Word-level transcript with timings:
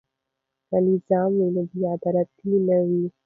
که 0.69 0.77
نظم 0.85 1.31
وي 1.37 1.47
نو 1.53 1.61
بې 1.69 1.81
عدالتي 1.93 2.53
نه 2.67 2.77
وي. 2.87 3.03